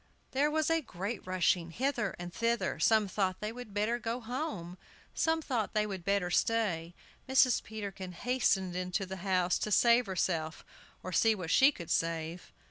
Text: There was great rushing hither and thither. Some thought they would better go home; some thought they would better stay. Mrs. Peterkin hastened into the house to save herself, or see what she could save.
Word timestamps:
There 0.31 0.49
was 0.49 0.71
great 0.87 1.27
rushing 1.27 1.69
hither 1.69 2.15
and 2.17 2.33
thither. 2.33 2.79
Some 2.79 3.07
thought 3.07 3.39
they 3.39 3.51
would 3.51 3.71
better 3.71 3.99
go 3.99 4.19
home; 4.19 4.79
some 5.13 5.43
thought 5.43 5.75
they 5.75 5.85
would 5.85 6.03
better 6.03 6.31
stay. 6.31 6.95
Mrs. 7.29 7.61
Peterkin 7.61 8.13
hastened 8.13 8.75
into 8.75 9.05
the 9.05 9.17
house 9.17 9.59
to 9.59 9.69
save 9.71 10.07
herself, 10.07 10.65
or 11.03 11.11
see 11.13 11.35
what 11.35 11.51
she 11.51 11.71
could 11.71 11.91
save. 11.91 12.51